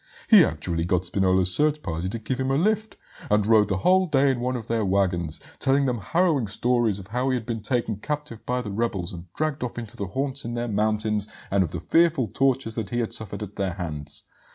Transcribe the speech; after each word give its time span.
He 0.31 0.43
actually 0.43 0.83
got 0.83 1.05
Spinola's 1.05 1.53
search 1.53 1.83
party 1.83 2.09
to 2.09 2.17
give 2.17 2.39
him 2.39 2.49
a 2.49 2.55
lift, 2.57 2.97
and 3.29 3.45
rode 3.45 3.67
the 3.67 3.77
whole 3.77 4.07
day 4.07 4.31
in 4.31 4.39
one 4.39 4.55
of 4.55 4.65
their 4.67 4.83
waggons, 4.83 5.39
telling 5.59 5.85
them 5.85 5.99
harrowing 5.99 6.47
stories 6.47 6.97
of 6.97 7.05
how 7.09 7.29
he 7.29 7.35
had 7.35 7.45
been 7.45 7.61
taken 7.61 7.97
captive 7.97 8.43
by 8.43 8.61
the 8.61 8.71
rebels 8.71 9.13
and 9.13 9.31
dragged 9.35 9.63
off 9.63 9.77
into 9.77 9.95
their 9.95 10.07
haunts 10.07 10.43
in 10.43 10.55
the 10.55 10.67
mountains, 10.67 11.27
and 11.51 11.63
of 11.63 11.69
the 11.69 11.79
fearful 11.79 12.25
tortures 12.25 12.73
that 12.73 12.89
he 12.89 12.97
had 12.97 13.13
suffered 13.13 13.43
at 13.43 13.57
their 13.57 13.73
hands. 13.75 14.23